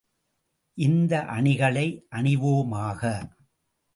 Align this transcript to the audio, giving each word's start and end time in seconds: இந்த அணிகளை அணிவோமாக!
இந்த 0.77 1.13
அணிகளை 1.27 1.85
அணிவோமாக! 2.09 3.01